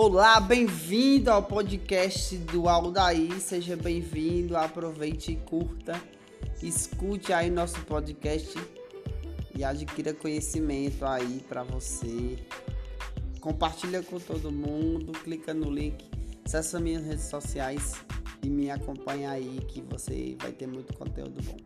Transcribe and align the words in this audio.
Olá, 0.00 0.38
bem-vindo 0.38 1.28
ao 1.28 1.42
podcast 1.42 2.36
do 2.38 2.68
Aldaí. 2.68 3.40
Seja 3.40 3.76
bem-vindo, 3.76 4.56
aproveite 4.56 5.32
e 5.32 5.36
curta. 5.38 6.00
Escute 6.62 7.32
aí 7.32 7.50
nosso 7.50 7.80
podcast 7.80 8.56
e 9.56 9.64
adquira 9.64 10.14
conhecimento 10.14 11.04
aí 11.04 11.42
para 11.48 11.64
você. 11.64 12.38
Compartilha 13.40 14.00
com 14.00 14.20
todo 14.20 14.52
mundo, 14.52 15.10
clica 15.10 15.52
no 15.52 15.68
link, 15.68 16.08
acessa 16.44 16.78
minhas 16.78 17.04
redes 17.04 17.24
sociais 17.24 17.94
e 18.40 18.48
me 18.48 18.70
acompanha 18.70 19.32
aí 19.32 19.58
que 19.66 19.82
você 19.82 20.36
vai 20.40 20.52
ter 20.52 20.68
muito 20.68 20.94
conteúdo 20.94 21.42
bom. 21.42 21.56